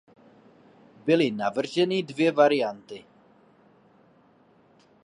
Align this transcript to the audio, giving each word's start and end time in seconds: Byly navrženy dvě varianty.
Byly 1.05 1.31
navrženy 1.31 2.03
dvě 2.03 2.31
varianty. 2.31 3.05